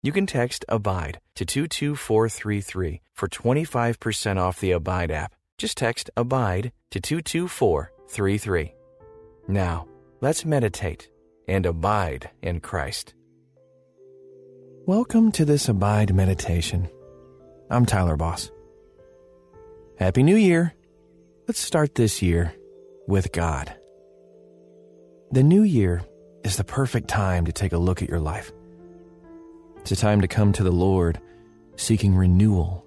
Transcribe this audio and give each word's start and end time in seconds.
You 0.00 0.12
can 0.12 0.26
text 0.26 0.64
ABIDE 0.68 1.18
to 1.34 1.44
22433 1.44 3.00
for 3.14 3.26
25% 3.26 4.36
off 4.36 4.60
the 4.60 4.70
Abide 4.70 5.10
app. 5.10 5.34
Just 5.58 5.76
text 5.76 6.08
ABIDE 6.16 6.70
to 6.92 7.00
22433. 7.00 8.74
Now, 9.48 9.88
let's 10.20 10.44
meditate 10.44 11.10
and 11.48 11.66
abide 11.66 12.30
in 12.42 12.60
Christ. 12.60 13.14
Welcome 14.86 15.32
to 15.32 15.44
this 15.44 15.68
Abide 15.68 16.14
meditation. 16.14 16.88
I'm 17.68 17.84
Tyler 17.84 18.16
Boss. 18.16 18.52
Happy 19.98 20.22
New 20.22 20.36
Year! 20.36 20.74
Let's 21.48 21.58
start 21.58 21.96
this 21.96 22.22
year 22.22 22.54
with 23.08 23.32
God. 23.32 23.74
The 25.32 25.42
new 25.42 25.62
year 25.62 26.02
is 26.44 26.56
the 26.56 26.62
perfect 26.62 27.08
time 27.08 27.46
to 27.46 27.52
take 27.52 27.72
a 27.72 27.78
look 27.78 28.00
at 28.00 28.08
your 28.08 28.20
life. 28.20 28.52
It's 29.90 29.98
a 29.98 30.04
time 30.04 30.20
to 30.20 30.28
come 30.28 30.52
to 30.52 30.62
the 30.62 30.70
Lord 30.70 31.18
seeking 31.76 32.14
renewal 32.14 32.84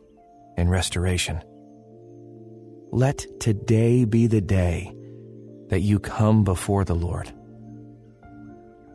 and 0.55 0.69
restoration. 0.69 1.41
Let 2.91 3.25
today 3.39 4.05
be 4.05 4.27
the 4.27 4.39
day 4.39 4.93
that 5.69 5.79
you 5.79 5.97
come 5.97 6.43
before 6.43 6.85
the 6.85 6.93
Lord. 6.93 7.33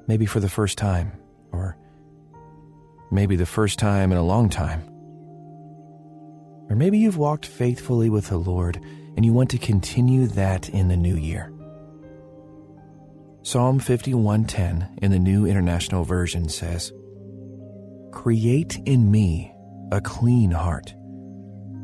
Maybe 0.06 0.24
for 0.24 0.38
the 0.38 0.48
first 0.48 0.78
time, 0.78 1.18
or 1.50 1.76
maybe 3.10 3.34
the 3.34 3.44
first 3.44 3.76
time 3.80 4.12
in 4.12 4.18
a 4.18 4.22
long 4.22 4.50
time. 4.50 4.82
Or 6.70 6.76
maybe 6.76 6.98
you've 6.98 7.18
walked 7.18 7.46
faithfully 7.46 8.08
with 8.08 8.28
the 8.28 8.38
Lord 8.38 8.80
and 9.16 9.24
you 9.24 9.32
want 9.32 9.50
to 9.50 9.58
continue 9.58 10.28
that 10.28 10.68
in 10.68 10.86
the 10.86 10.96
new 10.96 11.16
year. 11.16 11.52
Psalm 13.42 13.80
51:10 13.80 14.98
in 15.02 15.10
the 15.10 15.18
New 15.18 15.44
International 15.44 16.04
Version 16.04 16.48
says, 16.48 16.92
Create 18.16 18.80
in 18.86 19.10
me 19.10 19.54
a 19.92 20.00
clean 20.00 20.50
heart, 20.50 20.94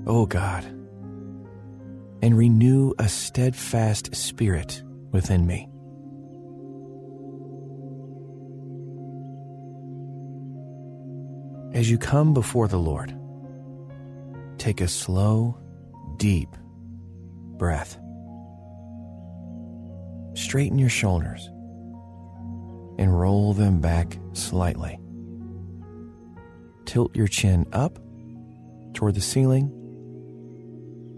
O 0.07 0.25
God, 0.25 0.65
and 2.23 2.37
renew 2.37 2.95
a 2.99 3.07
steadfast 3.07 4.17
spirit 4.17 4.83
within 5.13 5.47
me. 5.47 5.69
As 11.79 11.91
you 11.91 11.99
come 11.99 12.33
before 12.33 12.67
the 12.67 12.79
Lord, 12.79 13.15
take 14.57 14.81
a 14.81 14.89
slow, 14.89 15.59
deep 16.17 16.49
breath. 17.59 17.99
Straighten 20.33 20.79
your 20.79 20.89
shoulders 20.89 21.47
and 22.99 23.21
roll 23.21 23.53
them 23.53 23.83
back 23.83 24.19
slightly 24.33 24.99
tilt 26.93 27.17
your 27.17 27.27
chin 27.27 27.67
up 27.73 27.99
toward 28.93 29.15
the 29.15 29.21
ceiling 29.23 29.73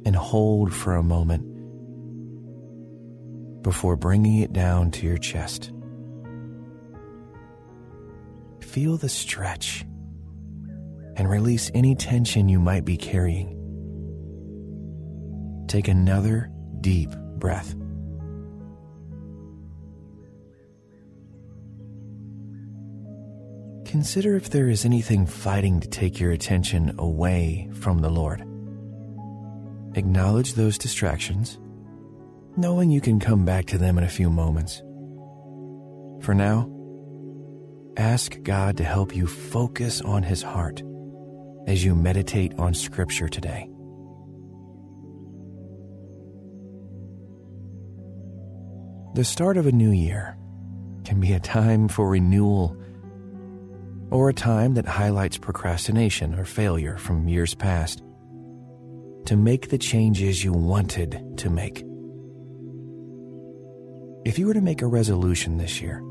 and 0.07 0.15
hold 0.15 0.73
for 0.73 0.95
a 0.95 1.03
moment 1.03 1.43
before 3.61 3.97
bringing 3.97 4.39
it 4.39 4.53
down 4.53 4.93
to 4.93 5.05
your 5.05 5.19
chest. 5.19 5.73
Feel 8.61 8.97
the 8.97 9.09
stretch 9.09 9.85
and 11.17 11.29
release 11.29 11.73
any 11.75 11.97
tension 11.97 12.49
you 12.49 12.61
might 12.61 12.85
be 12.85 12.97
carrying. 12.97 13.51
Take 15.67 15.89
another 15.89 16.53
deep 16.83 17.11
breath. 17.39 17.75
Consider 23.95 24.35
if 24.35 24.51
there 24.51 24.69
is 24.69 24.85
anything 24.85 25.25
fighting 25.25 25.79
to 25.79 25.87
take 25.87 26.19
your 26.19 26.33
attention 26.33 26.93
away 26.99 27.71
from 27.75 28.01
the 28.01 28.11
Lord. 28.11 28.41
Acknowledge 29.97 30.55
those 30.55 30.77
distractions, 30.77 31.61
knowing 32.57 32.91
you 32.91 33.01
can 33.01 33.21
come 33.21 33.45
back 33.45 33.67
to 33.67 33.79
them 33.79 33.97
in 33.97 34.03
a 34.03 34.09
few 34.09 34.31
moments. 34.31 34.83
For 36.25 36.35
now, 36.35 36.69
ask 37.97 38.43
God 38.43 38.79
to 38.79 38.83
help 38.83 39.15
you 39.15 39.29
focus 39.29 40.01
on 40.01 40.25
His 40.25 40.43
heart 40.43 40.83
as 41.69 41.85
you 41.85 41.95
meditate 41.95 42.53
on 42.59 42.75
Scripture 42.75 43.29
today. 43.29 43.71
The 49.15 49.25
start 49.25 49.57
of 49.57 49.69
a 49.69 49.73
new 49.73 49.93
year 49.93 50.37
can 51.05 51.21
be 51.21 51.33
a 51.33 51.39
time 51.39 51.87
for 51.87 52.09
renewal 52.09 52.77
or 54.11 54.29
a 54.29 54.35
time 54.35 54.75
that 54.75 54.87
highlights 54.87 55.39
procrastination 55.39 56.35
or 56.35 56.45
failure 56.45 56.97
from 56.99 57.29
years 57.29 57.55
past, 57.55 58.03
to 59.27 59.37
make 59.37 59.71
the 59.71 59.79
changes 59.79 60.45
you 60.45 60.53
wanted 60.53 61.39
to 61.39 61.51
make. 61.51 61.85
If 64.25 64.39
you 64.39 64.47
were 64.47 64.55
to 64.55 64.61
make 64.61 64.83
a 64.83 64.87
resolution 64.87 65.59
this 65.59 65.81
year, 65.81 66.03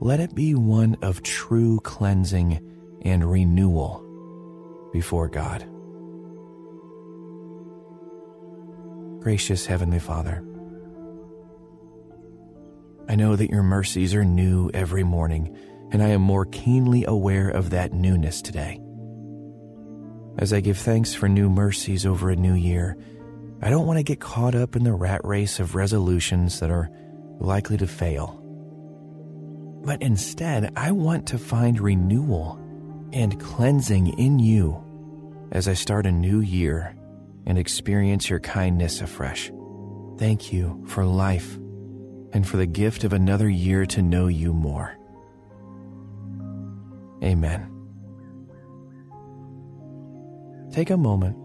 let 0.00 0.20
it 0.20 0.34
be 0.34 0.54
one 0.54 0.96
of 1.02 1.22
true 1.22 1.80
cleansing 1.80 2.60
and 3.02 3.28
renewal 3.28 4.04
before 4.92 5.28
God. 5.28 5.66
Gracious 9.20 9.66
Heavenly 9.66 9.98
Father, 9.98 10.44
I 13.08 13.16
know 13.16 13.36
that 13.36 13.50
your 13.50 13.62
mercies 13.62 14.14
are 14.14 14.24
new 14.24 14.70
every 14.74 15.02
morning 15.02 15.56
and 15.90 16.02
I 16.02 16.08
am 16.08 16.22
more 16.22 16.44
keenly 16.46 17.04
aware 17.04 17.48
of 17.48 17.70
that 17.70 17.92
newness 17.92 18.42
today. 18.42 18.80
As 20.38 20.52
I 20.52 20.60
give 20.60 20.78
thanks 20.78 21.14
for 21.14 21.28
new 21.28 21.48
mercies 21.48 22.06
over 22.06 22.30
a 22.30 22.36
new 22.36 22.54
year, 22.54 22.96
I 23.60 23.70
don't 23.70 23.86
want 23.86 23.98
to 23.98 24.04
get 24.04 24.20
caught 24.20 24.54
up 24.54 24.76
in 24.76 24.84
the 24.84 24.92
rat 24.92 25.20
race 25.24 25.58
of 25.58 25.74
resolutions 25.74 26.60
that 26.60 26.70
are 26.70 26.90
likely 27.40 27.76
to 27.78 27.86
fail. 27.86 28.40
But 29.84 30.02
instead, 30.02 30.72
I 30.76 30.92
want 30.92 31.26
to 31.28 31.38
find 31.38 31.80
renewal 31.80 32.60
and 33.12 33.40
cleansing 33.40 34.18
in 34.18 34.38
you 34.38 34.84
as 35.50 35.66
I 35.66 35.74
start 35.74 36.06
a 36.06 36.12
new 36.12 36.40
year 36.40 36.94
and 37.46 37.58
experience 37.58 38.28
your 38.28 38.40
kindness 38.40 39.00
afresh. 39.00 39.50
Thank 40.18 40.52
you 40.52 40.84
for 40.86 41.04
life 41.04 41.56
and 42.32 42.46
for 42.46 42.58
the 42.58 42.66
gift 42.66 43.04
of 43.04 43.12
another 43.12 43.48
year 43.48 43.86
to 43.86 44.02
know 44.02 44.26
you 44.26 44.52
more. 44.52 44.97
Amen. 47.22 47.70
Take 50.72 50.90
a 50.90 50.96
moment 50.96 51.36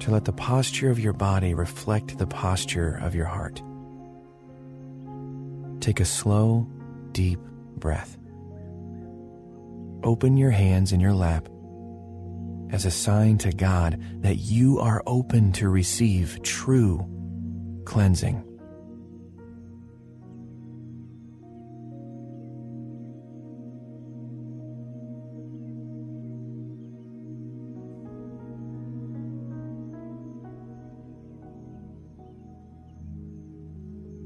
to 0.00 0.10
let 0.10 0.24
the 0.24 0.32
posture 0.32 0.90
of 0.90 0.98
your 0.98 1.12
body 1.12 1.54
reflect 1.54 2.18
the 2.18 2.26
posture 2.26 2.98
of 3.02 3.14
your 3.14 3.26
heart. 3.26 3.62
Take 5.80 6.00
a 6.00 6.04
slow, 6.04 6.68
deep 7.12 7.40
breath. 7.76 8.18
Open 10.04 10.36
your 10.36 10.50
hands 10.50 10.92
in 10.92 11.00
your 11.00 11.12
lap 11.12 11.48
as 12.70 12.84
a 12.86 12.90
sign 12.90 13.38
to 13.38 13.52
God 13.52 14.02
that 14.22 14.36
you 14.36 14.78
are 14.78 15.02
open 15.06 15.52
to 15.52 15.68
receive 15.68 16.42
true 16.42 17.06
cleansing. 17.84 18.51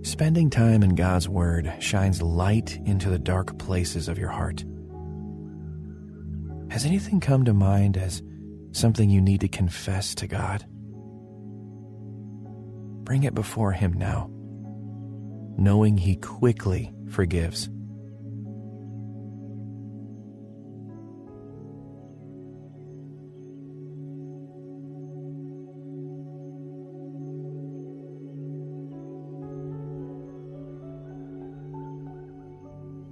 Spending 0.07 0.51
time 0.51 0.85
in 0.85 0.95
God's 0.95 1.29
Word 1.29 1.75
shines 1.81 2.23
light 2.23 2.81
into 2.85 3.11
the 3.11 3.19
dark 3.19 3.59
places 3.59 4.07
of 4.07 4.21
your 4.21 4.29
heart. 4.29 4.65
Has 6.71 6.87
anything 6.87 7.19
come 7.19 7.45
to 7.45 7.53
mind 7.53 7.97
as 7.97 8.23
something 8.71 9.11
you 9.11 9.21
need 9.21 9.41
to 9.41 9.49
confess 9.49 10.15
to 10.15 10.29
God? 10.29 10.65
Bring 13.05 13.25
it 13.25 13.35
before 13.35 13.73
Him 13.73 13.95
now, 13.95 14.31
knowing 15.59 15.99
He 15.99 16.15
quickly 16.15 16.95
forgives. 17.11 17.69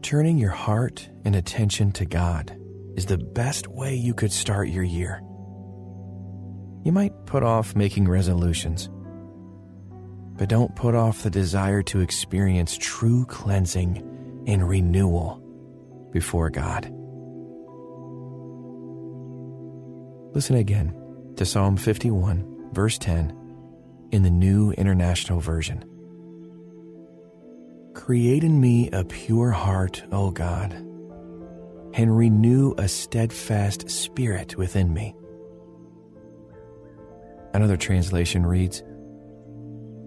Turning 0.05 0.37
your 0.37 0.51
heart 0.51 1.09
and 1.25 1.35
attention 1.35 1.91
to 1.91 2.05
God 2.05 2.55
is 2.95 3.07
the 3.07 3.17
best 3.17 3.69
way 3.69 3.95
you 3.95 4.13
could 4.13 4.31
start 4.31 4.69
your 4.69 4.85
year. 4.85 5.23
You 6.85 6.93
might 6.93 7.25
put 7.25 7.43
off 7.43 7.75
making 7.75 8.07
resolutions, 8.07 8.91
but 10.37 10.51
don't 10.51 10.77
put 10.77 10.95
off 10.95 11.23
the 11.23 11.31
desire 11.31 11.83
to 11.85 12.01
experience 12.01 12.77
true 12.79 13.25
cleansing 13.25 14.45
and 14.47 14.69
renewal 14.69 15.41
before 16.13 16.51
God. 16.51 16.85
Listen 20.35 20.57
again 20.57 20.95
to 21.37 21.47
Psalm 21.47 21.79
51, 21.79 22.73
verse 22.75 22.99
10, 22.99 23.35
in 24.11 24.23
the 24.23 24.31
New 24.31 24.73
International 24.73 25.41
Version. 25.41 25.83
Create 28.05 28.45
in 28.45 28.61
me 28.61 28.91
a 28.91 29.03
pure 29.03 29.51
heart, 29.51 30.05
O 30.13 30.31
God, 30.31 30.75
and 31.95 32.15
renew 32.15 32.75
a 32.77 32.87
steadfast 32.87 33.89
spirit 33.89 34.59
within 34.59 34.93
me. 34.93 35.17
Another 37.55 37.79
translation 37.79 38.45
reads, 38.45 38.83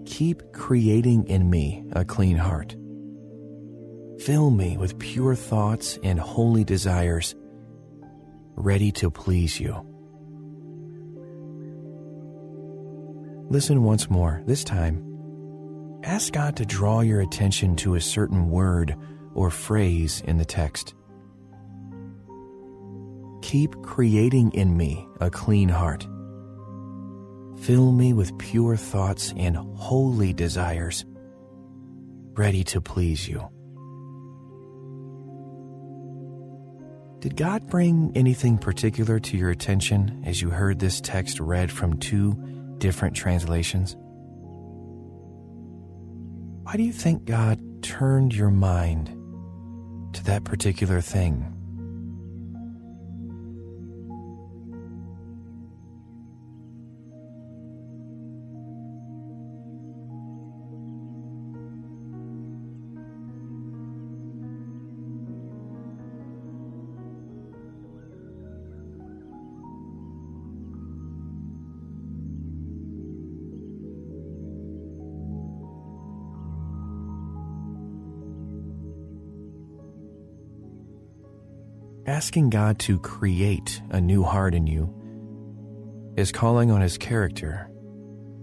Keep 0.05 0.53
creating 0.53 1.25
in 1.25 1.49
me 1.49 1.85
a 1.93 2.05
clean 2.05 2.37
heart. 2.37 2.75
Fill 4.19 4.51
me 4.51 4.77
with 4.77 4.99
pure 4.99 5.33
thoughts 5.33 5.97
and 6.03 6.19
holy 6.19 6.63
desires, 6.63 7.33
ready 8.55 8.91
to 8.91 9.09
please 9.09 9.59
you. 9.59 9.73
Listen 13.49 13.81
once 13.81 14.07
more, 14.07 14.43
this 14.45 14.63
time. 14.63 15.16
Ask 16.07 16.33
God 16.33 16.55
to 16.55 16.65
draw 16.65 17.01
your 17.01 17.21
attention 17.21 17.75
to 17.77 17.93
a 17.93 18.01
certain 18.01 18.49
word 18.49 18.95
or 19.35 19.51
phrase 19.51 20.23
in 20.25 20.37
the 20.37 20.45
text. 20.45 20.95
Keep 23.43 23.83
creating 23.83 24.51
in 24.53 24.75
me 24.75 25.07
a 25.21 25.29
clean 25.29 25.69
heart 25.69 26.07
Fill 27.61 27.91
me 27.91 28.13
with 28.13 28.37
pure 28.37 28.77
thoughts 28.77 29.33
and 29.35 29.57
holy 29.57 30.31
desires, 30.31 31.05
ready 32.33 32.63
to 32.65 32.79
please 32.79 33.27
you. 33.27 33.49
Did 37.19 37.35
God 37.35 37.67
bring 37.67 38.11
anything 38.15 38.59
particular 38.59 39.19
to 39.19 39.37
your 39.37 39.49
attention 39.49 40.23
as 40.25 40.41
you 40.41 40.51
heard 40.51 40.79
this 40.79 41.01
text 41.01 41.39
read 41.39 41.71
from 41.71 41.97
two 41.97 42.33
different 42.77 43.15
translations? 43.15 43.97
Why 46.67 46.75
do 46.75 46.83
you 46.83 46.91
think 46.91 47.23
God 47.23 47.81
turned 47.81 48.35
your 48.35 48.49
mind 48.49 49.07
to 50.11 50.21
that 50.25 50.43
particular 50.43 50.99
thing? 50.99 51.45
Asking 82.07 82.49
God 82.49 82.79
to 82.79 82.97
create 82.99 83.81
a 83.89 83.99
new 83.99 84.23
heart 84.23 84.55
in 84.55 84.65
you 84.65 84.93
is 86.15 86.31
calling 86.31 86.71
on 86.71 86.79
His 86.79 86.97
character 86.97 87.69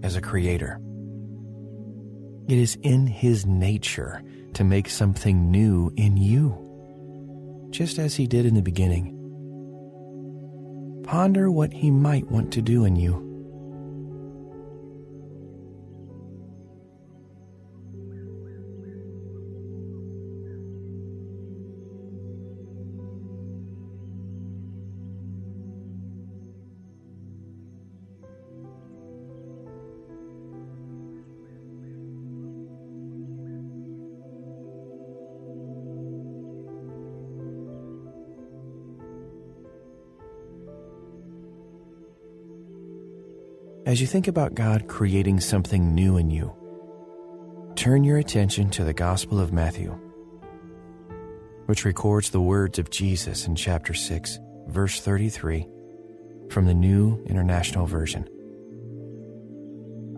as 0.03 0.17
a 0.17 0.21
creator. 0.21 0.79
It 2.47 2.59
is 2.59 2.77
in 2.83 3.07
His 3.07 3.47
nature 3.47 4.23
to 4.53 4.65
make 4.65 4.91
something 4.91 5.51
new 5.51 5.91
in 5.97 6.19
you, 6.19 7.69
just 7.71 7.99
as 7.99 8.15
He 8.15 8.27
did 8.27 8.45
in 8.45 8.55
the 8.55 8.63
beginning. 8.63 9.13
Ponder 11.05 11.51
what 11.51 11.73
He 11.73 11.91
might 11.91 12.31
want 12.31 12.53
to 12.53 12.63
do 12.63 12.85
in 12.85 12.97
you 12.97 13.24
As 43.87 44.01
you 44.01 44.07
think 44.07 44.29
about 44.29 44.55
God 44.55 44.89
creating 44.89 45.41
something 45.41 45.95
new 45.95 46.17
in 46.17 46.31
you, 46.31 46.55
turn 47.75 48.03
your 48.03 48.17
attention 48.17 48.71
to 48.71 48.83
the 48.83 48.95
Gospel 48.95 49.39
of 49.39 49.53
Matthew, 49.53 49.91
which 51.67 51.85
records 51.85 52.31
the 52.31 52.41
words 52.41 52.79
of 52.79 52.89
Jesus 52.89 53.47
in 53.47 53.55
chapter 53.55 53.93
6, 53.93 54.39
verse 54.69 55.03
33, 55.03 55.69
from 56.49 56.65
the 56.65 56.73
New 56.73 57.23
International 57.27 57.85
Version. 57.85 58.27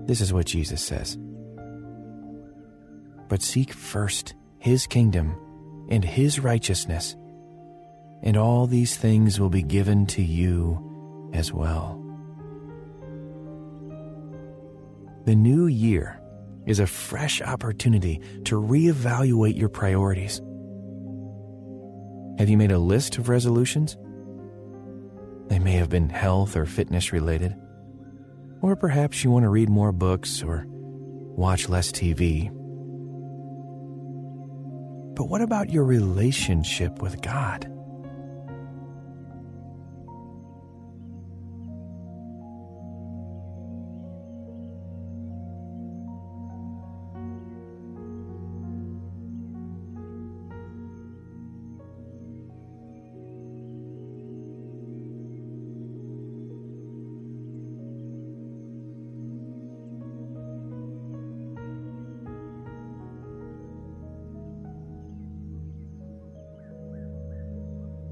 This 0.07 0.21
is 0.21 0.33
what 0.33 0.47
Jesus 0.47 0.81
says 0.81 1.19
But 3.29 3.43
seek 3.43 3.73
first 3.73 4.35
his 4.61 4.87
kingdom 4.87 5.35
and 5.91 6.05
his 6.05 6.39
righteousness, 6.39 7.17
and 8.23 8.37
all 8.37 8.69
these 8.69 8.97
things 8.97 9.41
will 9.41 9.51
be 9.51 9.65
given 9.65 10.07
to 10.07 10.23
you 10.23 11.31
as 11.35 11.53
well. 11.53 12.06
The 15.27 15.35
new 15.35 15.67
year 15.67 16.21
is 16.67 16.79
a 16.79 16.87
fresh 16.87 17.43
opportunity 17.43 18.21
to 18.45 18.61
reevaluate 18.61 19.59
your 19.59 19.69
priorities. 19.69 20.41
Have 22.39 22.49
you 22.49 22.56
made 22.56 22.71
a 22.71 22.79
list 22.79 23.19
of 23.19 23.29
resolutions? 23.29 23.97
They 25.49 25.59
may 25.59 25.73
have 25.73 25.89
been 25.89 26.11
health 26.11 26.56
or 26.56 26.65
fitness 26.65 27.13
related. 27.13 27.56
Or 28.63 28.77
perhaps 28.77 29.25
you 29.25 29.33
want 29.33 29.43
to 29.43 29.49
read 29.49 29.69
more 29.69 29.91
books 29.91 30.45
or 30.45 30.65
watch 30.69 31.69
less 31.69 31.91
TV. 31.91 32.49
But 35.17 35.25
what 35.25 35.41
about 35.41 35.71
your 35.71 35.85
relationship 35.85 37.03
with 37.03 37.21
God? 37.21 37.76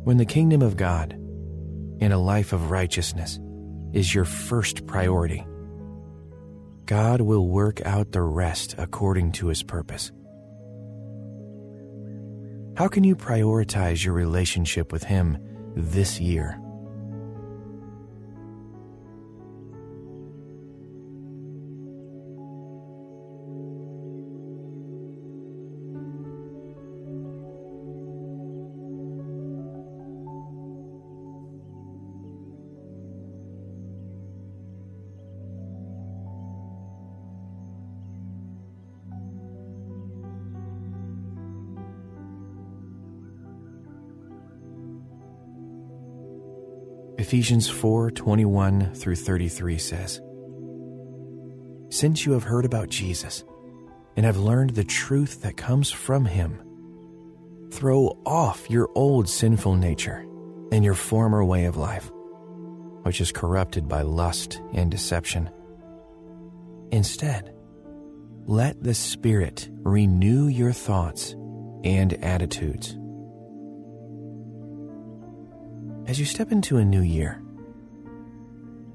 When 0.04 0.18
the 0.18 0.26
kingdom 0.26 0.60
of 0.60 0.76
God 0.76 1.14
and 1.14 2.12
a 2.12 2.18
life 2.18 2.52
of 2.52 2.70
righteousness 2.70 3.40
is 3.94 4.14
your 4.14 4.26
first 4.26 4.86
priority, 4.86 5.46
God 6.84 7.22
will 7.22 7.48
work 7.48 7.80
out 7.86 8.12
the 8.12 8.20
rest 8.20 8.74
according 8.76 9.32
to 9.32 9.46
his 9.46 9.62
purpose. 9.62 10.12
How 12.76 12.86
can 12.88 13.02
you 13.02 13.16
prioritize 13.16 14.04
your 14.04 14.12
relationship 14.12 14.92
with 14.92 15.04
him 15.04 15.38
this 15.74 16.20
year? 16.20 16.60
Ephesians 47.24 47.70
4 47.70 48.10
21 48.10 48.92
through 48.92 49.16
33 49.16 49.78
says, 49.78 50.20
Since 51.88 52.26
you 52.26 52.32
have 52.32 52.42
heard 52.42 52.66
about 52.66 52.90
Jesus 52.90 53.44
and 54.14 54.26
have 54.26 54.36
learned 54.36 54.74
the 54.74 54.84
truth 54.84 55.40
that 55.40 55.56
comes 55.56 55.90
from 55.90 56.26
him, 56.26 56.60
throw 57.72 58.20
off 58.26 58.68
your 58.68 58.90
old 58.94 59.26
sinful 59.26 59.74
nature 59.76 60.18
and 60.70 60.84
your 60.84 60.92
former 60.92 61.42
way 61.42 61.64
of 61.64 61.78
life, 61.78 62.12
which 63.04 63.22
is 63.22 63.32
corrupted 63.32 63.88
by 63.88 64.02
lust 64.02 64.60
and 64.74 64.90
deception. 64.90 65.48
Instead, 66.92 67.54
let 68.44 68.82
the 68.82 68.92
Spirit 68.92 69.70
renew 69.72 70.48
your 70.48 70.72
thoughts 70.72 71.34
and 71.84 72.12
attitudes. 72.22 72.98
As 76.06 76.20
you 76.20 76.26
step 76.26 76.52
into 76.52 76.76
a 76.76 76.84
new 76.84 77.00
year, 77.00 77.42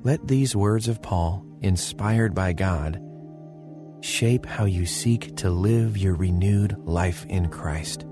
let 0.04 0.28
these 0.28 0.56
words 0.56 0.88
of 0.88 1.02
Paul, 1.02 1.44
inspired 1.62 2.36
by 2.36 2.54
God, 2.54 3.02
shape 4.02 4.46
how 4.46 4.66
you 4.66 4.86
seek 4.86 5.36
to 5.38 5.50
live 5.50 5.98
your 5.98 6.14
renewed 6.14 6.78
life 6.86 7.26
in 7.28 7.50
Christ. 7.50 8.06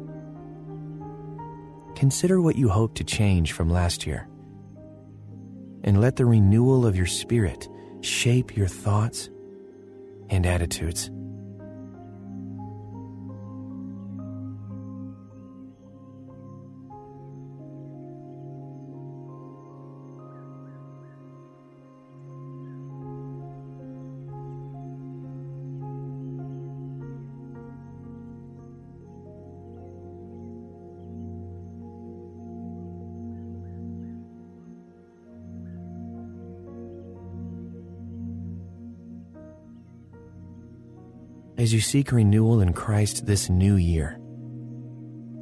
Consider 1.95 2.41
what 2.41 2.55
you 2.55 2.69
hope 2.69 2.95
to 2.95 3.03
change 3.03 3.51
from 3.51 3.69
last 3.69 4.07
year, 4.07 4.27
and 5.83 6.01
let 6.01 6.15
the 6.15 6.25
renewal 6.25 6.83
of 6.85 6.97
your 6.97 7.05
spirit 7.05 7.69
shape 8.01 8.57
your 8.57 8.67
thoughts 8.67 9.29
and 10.29 10.45
attitudes. 10.45 11.11
As 41.57 41.73
you 41.73 41.81
seek 41.81 42.11
renewal 42.11 42.61
in 42.61 42.73
Christ 42.73 43.25
this 43.25 43.49
new 43.49 43.75
year. 43.75 44.19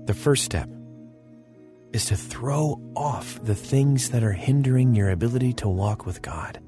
The 0.06 0.14
first 0.14 0.46
step 0.46 0.70
is 1.92 2.06
to 2.06 2.16
throw 2.16 2.80
off 2.96 3.44
the 3.44 3.56
things 3.56 4.10
that 4.12 4.24
are 4.24 4.32
hindering 4.32 4.96
your 4.96 5.10
ability 5.10 5.54
to 5.54 5.70
walk 5.70 6.06
with 6.06 6.22
God. 6.22 6.60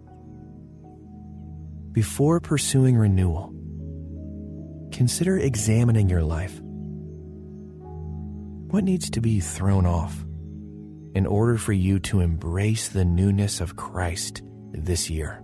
Before 1.92 2.39
pursuing 2.39 2.98
renewal, 2.98 3.54
consider 4.92 5.38
examining 5.38 6.10
your 6.10 6.24
life. 6.24 6.60
What 8.70 8.84
needs 8.84 9.10
to 9.12 9.22
be 9.22 9.39
thrown 9.39 9.86
off 9.86 10.25
in 11.16 11.25
order 11.25 11.58
for 11.58 11.74
you 11.74 12.00
to 12.00 12.20
embrace 12.20 12.89
the 12.89 13.06
newness 13.06 13.62
of 13.62 13.75
Christ 13.75 14.42
this 14.74 15.10
year? 15.10 15.42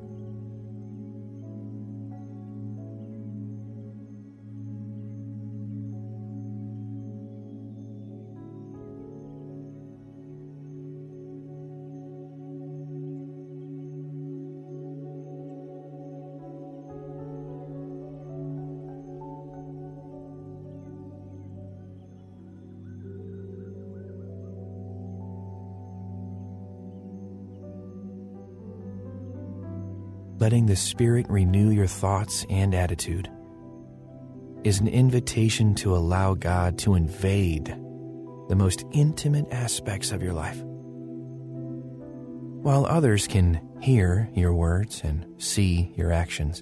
Letting 30.43 30.65
the 30.65 30.75
Spirit 30.75 31.25
renew 31.29 31.69
your 31.69 31.87
thoughts 31.87 32.45
and 32.49 32.75
attitude 32.75 33.31
is 34.65 34.81
an 34.81 34.89
invitation 34.89 35.73
to 35.73 35.95
allow 35.95 36.33
God 36.33 36.77
to 36.77 36.95
invade 36.95 37.67
the 38.49 38.55
most 38.57 38.83
intimate 38.91 39.47
aspects 39.53 40.11
of 40.11 40.21
your 40.21 40.33
life. 40.33 40.61
While 42.61 42.85
others 42.85 43.25
can 43.25 43.65
hear 43.79 44.29
your 44.33 44.53
words 44.53 44.99
and 45.05 45.25
see 45.37 45.93
your 45.95 46.11
actions, 46.11 46.61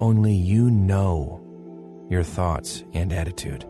only 0.00 0.34
you 0.34 0.72
know 0.72 1.40
your 2.10 2.24
thoughts 2.24 2.82
and 2.94 3.12
attitude. 3.12 3.64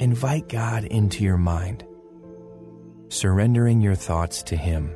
Invite 0.00 0.50
God 0.50 0.84
into 0.84 1.24
your 1.24 1.38
mind, 1.38 1.82
surrendering 3.08 3.80
your 3.80 3.94
thoughts 3.94 4.42
to 4.42 4.56
Him 4.56 4.94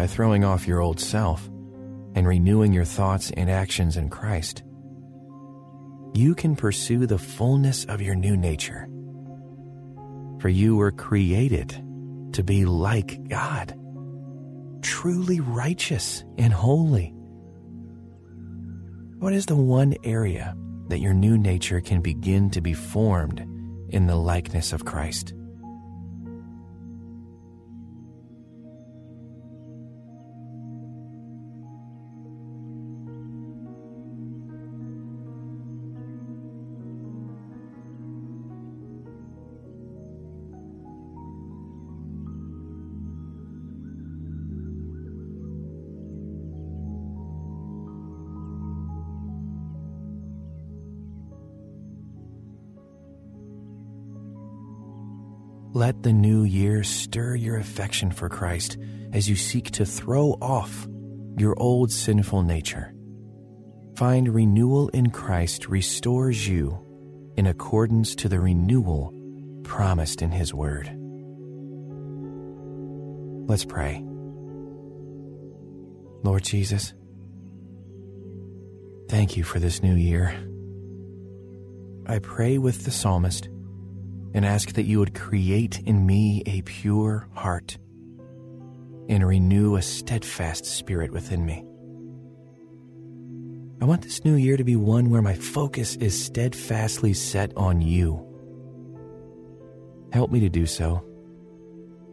by 0.00 0.06
throwing 0.06 0.44
off 0.44 0.66
your 0.66 0.80
old 0.80 0.98
self 0.98 1.46
and 2.14 2.26
renewing 2.26 2.72
your 2.72 2.86
thoughts 2.86 3.30
and 3.32 3.50
actions 3.50 3.98
in 3.98 4.08
Christ, 4.08 4.62
you 6.14 6.34
can 6.34 6.56
pursue 6.56 7.06
the 7.06 7.18
fullness 7.18 7.84
of 7.84 8.00
your 8.00 8.14
new 8.14 8.34
nature. 8.34 8.88
For 10.40 10.48
you 10.48 10.76
were 10.76 10.90
created 10.90 11.68
to 12.32 12.42
be 12.42 12.64
like 12.64 13.28
God, 13.28 13.78
truly 14.80 15.40
righteous 15.40 16.24
and 16.38 16.50
holy. 16.50 17.12
What 19.18 19.34
is 19.34 19.44
the 19.44 19.54
one 19.54 19.96
area 20.02 20.56
that 20.88 21.00
your 21.00 21.12
new 21.12 21.36
nature 21.36 21.82
can 21.82 22.00
begin 22.00 22.48
to 22.52 22.62
be 22.62 22.72
formed 22.72 23.40
in 23.90 24.06
the 24.06 24.16
likeness 24.16 24.72
of 24.72 24.86
Christ? 24.86 25.34
Let 55.72 56.02
the 56.02 56.12
new 56.12 56.42
year 56.42 56.82
stir 56.82 57.36
your 57.36 57.56
affection 57.56 58.10
for 58.10 58.28
Christ 58.28 58.76
as 59.12 59.28
you 59.28 59.36
seek 59.36 59.70
to 59.72 59.86
throw 59.86 60.32
off 60.42 60.88
your 61.36 61.54
old 61.60 61.92
sinful 61.92 62.42
nature. 62.42 62.92
Find 63.94 64.34
renewal 64.34 64.88
in 64.88 65.10
Christ 65.10 65.68
restores 65.68 66.48
you 66.48 66.84
in 67.36 67.46
accordance 67.46 68.16
to 68.16 68.28
the 68.28 68.40
renewal 68.40 69.14
promised 69.62 70.22
in 70.22 70.32
His 70.32 70.52
Word. 70.52 70.90
Let's 73.48 73.64
pray. 73.64 74.04
Lord 76.24 76.42
Jesus, 76.42 76.94
thank 79.08 79.36
you 79.36 79.44
for 79.44 79.60
this 79.60 79.84
new 79.84 79.94
year. 79.94 80.34
I 82.06 82.18
pray 82.18 82.58
with 82.58 82.84
the 82.84 82.90
psalmist 82.90 83.48
and 84.34 84.44
ask 84.44 84.72
that 84.72 84.84
you 84.84 84.98
would 84.98 85.14
create 85.14 85.80
in 85.80 86.06
me 86.06 86.42
a 86.46 86.62
pure 86.62 87.28
heart 87.34 87.78
and 89.08 89.26
renew 89.26 89.76
a 89.76 89.82
steadfast 89.82 90.64
spirit 90.64 91.10
within 91.10 91.44
me. 91.44 91.64
I 93.82 93.86
want 93.86 94.02
this 94.02 94.24
new 94.24 94.34
year 94.34 94.56
to 94.56 94.64
be 94.64 94.76
one 94.76 95.10
where 95.10 95.22
my 95.22 95.34
focus 95.34 95.96
is 95.96 96.24
steadfastly 96.24 97.14
set 97.14 97.52
on 97.56 97.80
you. 97.80 98.26
Help 100.12 100.30
me 100.30 100.40
to 100.40 100.48
do 100.48 100.66
so 100.66 101.04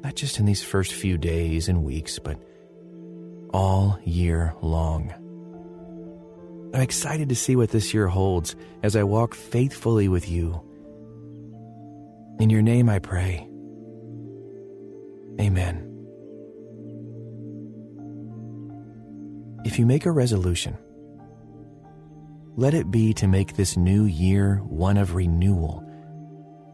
not 0.03 0.15
just 0.15 0.39
in 0.39 0.45
these 0.45 0.63
first 0.63 0.93
few 0.93 1.17
days 1.17 1.67
and 1.67 1.83
weeks, 1.83 2.19
but 2.19 2.39
all 3.53 3.99
year 4.03 4.53
long. 4.61 5.13
I'm 6.73 6.81
excited 6.81 7.29
to 7.29 7.35
see 7.35 7.55
what 7.55 7.71
this 7.71 7.93
year 7.93 8.07
holds 8.07 8.55
as 8.83 8.95
I 8.95 9.03
walk 9.03 9.33
faithfully 9.33 10.07
with 10.07 10.29
you. 10.29 10.61
In 12.39 12.51
your 12.51 12.61
name 12.61 12.87
I 12.87 12.99
pray. 12.99 13.47
Amen. 15.41 15.83
If 19.65 19.79
you 19.79 19.85
make 19.85 20.05
a 20.05 20.11
resolution, 20.11 20.77
let 22.55 22.73
it 22.75 22.91
be 22.91 23.13
to 23.15 23.27
make 23.27 23.55
this 23.55 23.75
new 23.75 24.05
year 24.05 24.57
one 24.57 24.97
of 24.97 25.15
renewal 25.15 25.83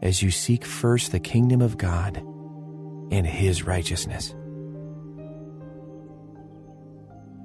as 0.02 0.22
you 0.22 0.30
seek 0.30 0.66
first 0.66 1.12
the 1.12 1.20
kingdom 1.20 1.62
of 1.62 1.78
God 1.78 2.18
and 3.10 3.26
His 3.26 3.62
righteousness. 3.62 4.34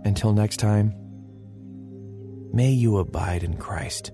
Until 0.04 0.34
next 0.34 0.58
time, 0.58 0.94
may 2.54 2.72
you 2.72 2.98
abide 2.98 3.44
in 3.44 3.56
Christ 3.56 4.12